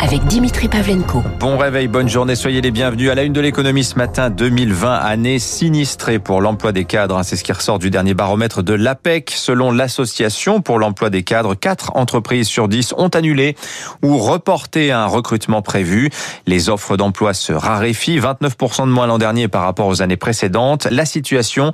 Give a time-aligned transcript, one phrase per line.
[0.00, 1.22] avec Dimitri Pavlenko.
[1.40, 4.92] Bon réveil, bonne journée, soyez les bienvenus à la une de l'économie ce matin 2020,
[4.92, 7.22] année sinistrée pour l'emploi des cadres.
[7.22, 9.32] C'est ce qui ressort du dernier baromètre de l'APEC.
[9.34, 13.56] Selon l'association pour l'emploi des cadres, 4 entreprises sur 10 ont annulé
[14.02, 16.10] ou reporté un recrutement prévu.
[16.46, 20.88] Les offres d'emploi se raréfient, 29% de moins l'an dernier par rapport aux années précédentes.
[20.90, 21.72] La situation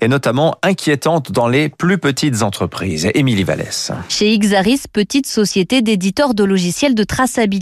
[0.00, 3.08] est notamment inquiétante dans les plus petites entreprises.
[3.14, 3.92] Émilie Vallès.
[4.08, 7.61] Chez Xaris, petite société d'éditeurs de logiciels de traçabilité,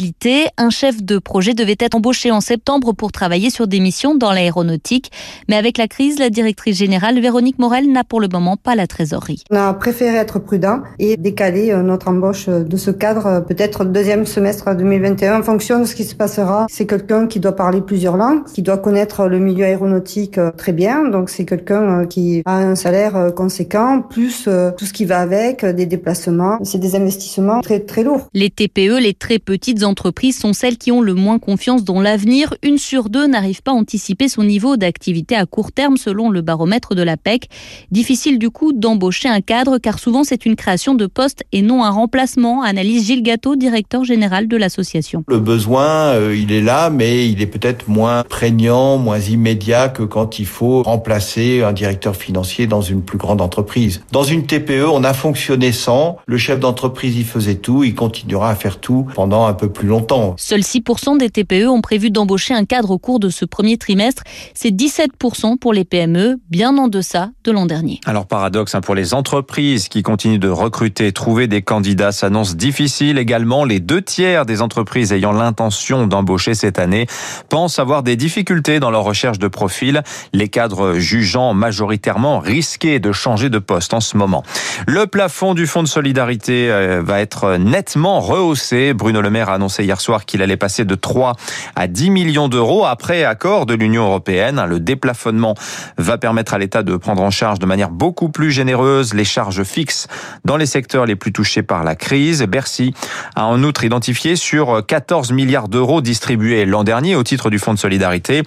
[0.56, 4.32] un chef de projet devait être embauché en septembre pour travailler sur des missions dans
[4.32, 5.10] l'aéronautique.
[5.48, 8.86] Mais avec la crise, la directrice générale Véronique Morel n'a pour le moment pas la
[8.86, 9.42] trésorerie.
[9.50, 13.84] On a préféré être prudent et décaler euh, notre embauche de ce cadre euh, peut-être
[13.84, 16.66] le deuxième semestre 2021 en fonction de ce qui se passera.
[16.70, 20.72] C'est quelqu'un qui doit parler plusieurs langues, qui doit connaître le milieu aéronautique euh, très
[20.72, 21.08] bien.
[21.08, 25.86] Donc c'est quelqu'un qui a un salaire conséquent, plus tout ce qui va avec, des
[25.86, 26.58] déplacements.
[26.62, 28.28] C'est des investissements très très lourds.
[28.34, 29.89] Les TPE, les très petites entreprises
[30.32, 32.54] sont celles qui ont le moins confiance dans l'avenir.
[32.62, 36.42] Une sur deux n'arrive pas à anticiper son niveau d'activité à court terme selon le
[36.42, 37.48] baromètre de la PEC.
[37.90, 41.84] Difficile du coup d'embaucher un cadre car souvent c'est une création de poste et non
[41.84, 45.24] un remplacement, analyse Gilles Gâteau, directeur général de l'association.
[45.28, 50.02] Le besoin, euh, il est là, mais il est peut-être moins prégnant, moins immédiat que
[50.02, 54.02] quand il faut remplacer un directeur financier dans une plus grande entreprise.
[54.12, 58.50] Dans une TPE, on a fonctionné sans, le chef d'entreprise y faisait tout, il continuera
[58.50, 60.34] à faire tout pendant un peu plus longtemps.
[60.36, 64.22] Seuls 6% des TPE ont prévu d'embaucher un cadre au cours de ce premier trimestre.
[64.54, 68.00] C'est 17% pour les PME, bien en deçà de l'an dernier.
[68.04, 73.18] Alors paradoxe hein, pour les entreprises qui continuent de recruter, trouver des candidats s'annonce difficile
[73.18, 73.64] également.
[73.64, 77.06] Les deux tiers des entreprises ayant l'intention d'embaucher cette année
[77.48, 80.02] pensent avoir des difficultés dans leur recherche de profil.
[80.32, 84.42] Les cadres jugeant majoritairement risqués de changer de poste en ce moment.
[84.86, 88.94] Le plafond du fonds de solidarité euh, va être nettement rehaussé.
[88.94, 91.36] Bruno Le Maire a annoncé hier soir qu'il allait passer de 3
[91.76, 94.60] à 10 millions d'euros après accord de l'Union européenne.
[94.68, 95.54] Le déplafonnement
[95.96, 99.62] va permettre à l'État de prendre en charge de manière beaucoup plus généreuse les charges
[99.62, 100.08] fixes
[100.44, 102.42] dans les secteurs les plus touchés par la crise.
[102.42, 102.94] Bercy
[103.36, 107.74] a en outre identifié sur 14 milliards d'euros distribués l'an dernier au titre du Fonds
[107.74, 108.42] de solidarité,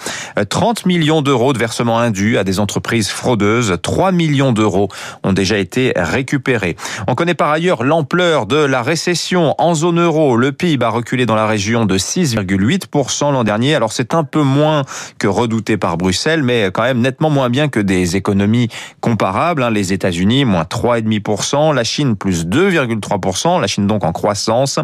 [0.49, 3.77] 30 millions d'euros de versements indus à des entreprises fraudeuses.
[3.81, 4.89] 3 millions d'euros
[5.23, 6.75] ont déjà été récupérés.
[7.07, 10.35] On connaît par ailleurs l'ampleur de la récession en zone euro.
[10.35, 13.75] Le PIB a reculé dans la région de 6,8% l'an dernier.
[13.75, 14.83] Alors c'est un peu moins
[15.19, 18.69] que redouté par Bruxelles, mais quand même nettement moins bien que des économies
[18.99, 19.63] comparables.
[19.63, 19.69] Hein.
[19.69, 24.79] Les États-Unis, moins 3,5%, la Chine, plus 2,3%, la Chine donc en croissance.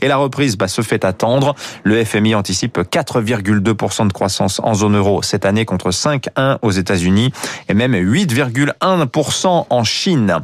[0.00, 1.54] Et la reprise bah, se fait attendre.
[1.84, 7.32] Le FMI anticipe 4,2% de croissance en zone euro cette année contre 5,1% aux États-Unis
[7.68, 10.38] et même 8,1% en Chine.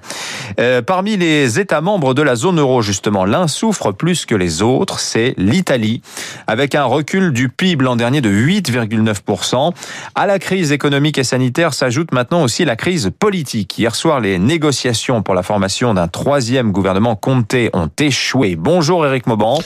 [0.59, 4.63] Euh, parmi les États membres de la zone euro, justement, l'un souffre plus que les
[4.63, 6.03] autres, c'est l'Italie,
[6.47, 9.73] avec un recul du PIB l'an dernier de 8,9%.
[10.15, 13.79] À la crise économique et sanitaire s'ajoute maintenant aussi la crise politique.
[13.79, 18.57] Hier soir, les négociations pour la formation d'un troisième gouvernement Comté ont échoué.
[18.57, 19.59] Bonjour Eric Mauban.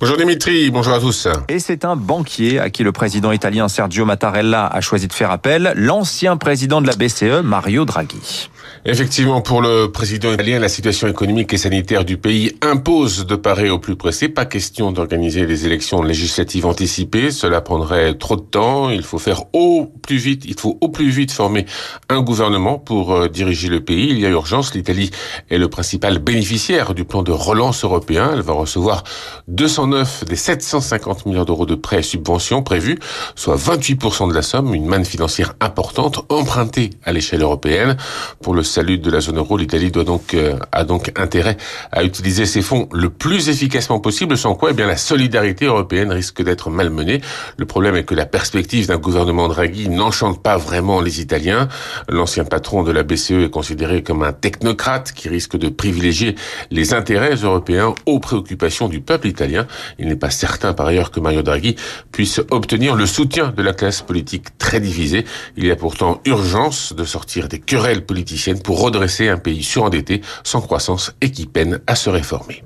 [0.00, 1.28] Bonjour Dimitri, bonjour à tous.
[1.48, 5.30] Et c'est un banquier à qui le président italien Sergio Mattarella a choisi de faire
[5.30, 8.50] appel, l'ancien président de la BCE, Mario Draghi.
[8.84, 13.70] Effectivement, pour le président italien, la situation économique et sanitaire du pays impose de parer
[13.70, 14.28] au plus pressé.
[14.28, 17.30] Pas question d'organiser des élections législatives anticipées.
[17.30, 18.90] Cela prendrait trop de temps.
[18.90, 21.64] Il faut faire au plus vite, il faut au plus vite former
[22.08, 24.08] un gouvernement pour euh, diriger le pays.
[24.10, 24.74] Il y a urgence.
[24.74, 25.10] L'Italie
[25.50, 28.30] est le principal bénéficiaire du plan de relance européen.
[28.34, 29.04] Elle va recevoir
[29.48, 32.98] 209 des 750 milliards d'euros de prêts et subventions prévus,
[33.36, 37.96] soit 28% de la somme, une manne financière importante empruntée à l'échelle européenne.
[38.40, 41.56] Pour le salut de la zone euro, l'Italie doit donc euh, a donc intérêt
[41.90, 46.10] à utiliser ses fonds le plus efficacement possible, sans quoi eh bien la solidarité européenne
[46.12, 47.20] risque d'être malmenée.
[47.56, 51.68] Le problème est que la perspective d'un gouvernement Draghi n'enchante pas vraiment les Italiens.
[52.08, 56.34] L'ancien patron de la BCE est considéré comme un technocrate qui risque de privilégier
[56.70, 59.66] les intérêts européens aux préoccupations du peuple italien.
[59.98, 61.76] Il n'est pas certain par ailleurs que Mario Draghi
[62.10, 65.24] puisse obtenir le soutien de la classe politique très divisée.
[65.56, 70.20] Il y a pourtant urgence de sortir des querelles politiciennes pour redresser un pays surendetté,
[70.44, 72.62] sans croissance et qui peine à se réformer.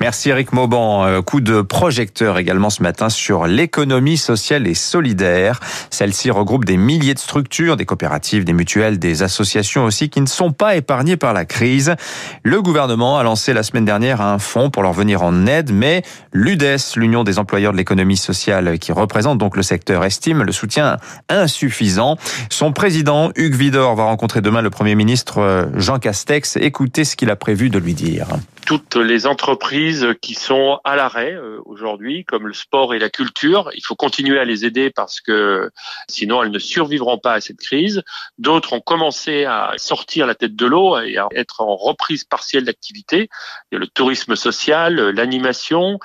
[0.00, 1.04] Merci Eric Mauban.
[1.04, 5.60] Euh, coup de projecteur également ce matin sur l'économie sociale et solidaire.
[5.90, 10.26] Celle-ci regroupe des milliers de structures, des coopératives, des mutuelles, des associations aussi qui ne
[10.26, 11.94] sont pas épargnées par la crise.
[12.42, 16.02] Le gouvernement a lancé la semaine dernière un fonds pour leur venir en aide, mais
[16.32, 20.96] l'UDES, l'Union des employeurs de l'économie sociale qui représente donc le secteur, estime le soutien
[21.28, 22.16] insuffisant.
[22.48, 26.56] Son président, Hugues Vidor, va rencontrer demain le Premier ministre euh, Jean Castex.
[26.56, 28.28] Écoutez ce qu'il a prévu de lui dire
[28.70, 29.89] toutes les entreprises
[30.20, 33.70] qui sont à l'arrêt euh, aujourd'hui, comme le sport et la culture.
[33.74, 35.70] Il faut continuer à les aider parce que
[36.08, 38.02] sinon elles ne survivront pas à cette crise.
[38.38, 42.64] D'autres ont commencé à sortir la tête de l'eau et à être en reprise partielle
[42.64, 43.28] d'activité.
[43.70, 45.98] Il y a le tourisme social, l'animation,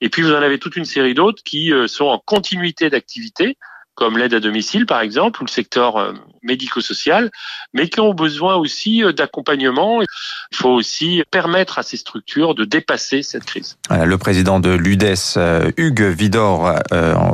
[0.00, 3.56] et puis vous en avez toute une série d'autres qui euh, sont en continuité d'activité
[3.94, 7.30] comme l'aide à domicile par exemple, ou le secteur euh, médico-social,
[7.72, 10.02] mais qui ont besoin aussi euh, d'accompagnement.
[10.02, 13.76] Il faut aussi permettre à ces structures de dépasser cette crise.
[13.90, 16.74] Le président de l'UDES, euh, Hugues Vidor,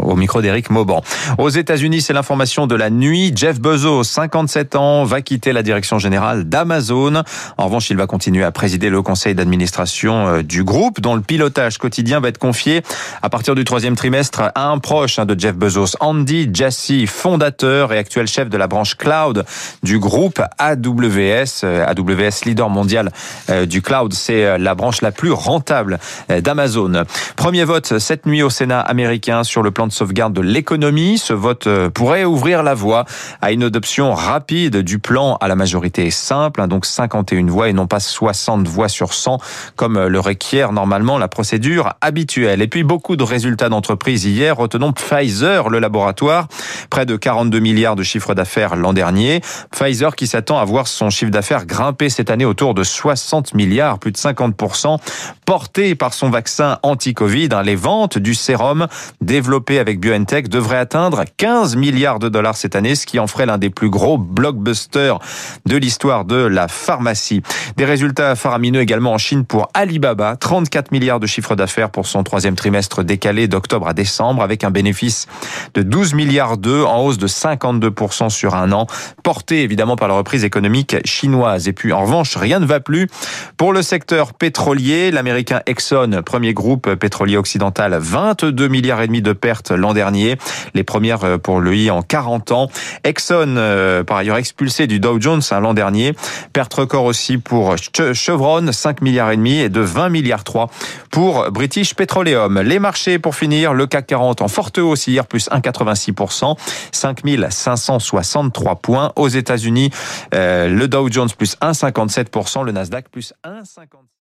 [0.05, 1.03] au micro d'Éric Mauban.
[1.39, 3.33] Aux États-Unis, c'est l'information de la nuit.
[3.35, 7.23] Jeff Bezos, 57 ans, va quitter la direction générale d'Amazon.
[7.57, 11.79] En revanche, il va continuer à présider le conseil d'administration du groupe, dont le pilotage
[11.79, 12.83] quotidien va être confié
[13.23, 17.93] à partir du troisième trimestre à un proche hein, de Jeff Bezos, Andy Jassy, fondateur
[17.93, 19.45] et actuel chef de la branche cloud
[19.83, 21.65] du groupe AWS.
[21.65, 23.11] Euh, AWS, leader mondial
[23.49, 25.99] euh, du cloud, c'est euh, la branche la plus rentable
[26.29, 27.05] d'Amazon.
[27.37, 31.19] Premier vote cette nuit au Sénat américain sur le plan de sauvegarde de l'économie.
[31.19, 33.05] Ce vote pourrait ouvrir la voie
[33.41, 37.73] à une adoption rapide du plan à la majorité simple, hein, donc 51 voix et
[37.73, 39.39] non pas 60 voix sur 100
[39.77, 42.63] comme le requiert normalement la procédure habituelle.
[42.63, 44.57] Et puis beaucoup de résultats d'entreprise hier.
[44.57, 46.49] Retenons Pfizer, le laboratoire
[46.91, 49.41] Près de 42 milliards de chiffre d'affaires l'an dernier.
[49.71, 53.99] Pfizer qui s'attend à voir son chiffre d'affaires grimper cette année autour de 60 milliards,
[53.99, 54.99] plus de 50%,
[55.45, 57.49] porté par son vaccin anti-Covid.
[57.53, 57.63] Hein.
[57.63, 58.87] Les ventes du sérum
[59.21, 63.47] développé avec BioNTech devraient atteindre 15 milliards de dollars cette année, ce qui en ferait
[63.47, 65.19] l'un des plus gros blockbusters
[65.67, 67.43] de l'histoire de la pharmacie.
[67.77, 72.23] Des résultats faramineux également en Chine pour Alibaba, 34 milliards de chiffre d'affaires pour son
[72.23, 75.27] troisième trimestre décalé d'octobre à décembre, avec un bénéfice
[75.75, 76.59] de 12 milliards milliards
[76.93, 78.78] en hausse de 52% sur un an,
[79.23, 81.69] porté évidemment par la reprise économique chinoise.
[81.69, 83.09] Et puis en revanche, rien ne va plus
[83.57, 85.11] pour le secteur pétrolier.
[85.11, 90.37] L'américain Exxon, premier groupe pétrolier occidental, 22 milliards et demi de pertes l'an dernier,
[90.75, 92.69] les premières pour lui en 40 ans.
[93.05, 96.15] Exxon, euh, par ailleurs expulsé du Dow Jones hein, l'an dernier,
[96.53, 97.77] perte record aussi pour
[98.13, 100.71] Chevron, 5 milliards et demi et de 20 milliards 3
[101.11, 102.61] pour British Petroleum.
[102.61, 106.57] Les marchés pour finir, le CAC 40 en forte hausse hier, plus 1,86%
[106.93, 109.13] 5563 points.
[109.17, 109.91] Aux États-Unis,
[110.35, 114.09] euh, le Dow Jones plus 1,57%, le Nasdaq plus 1,50%.